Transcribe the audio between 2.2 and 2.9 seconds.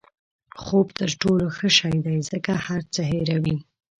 ځکه هر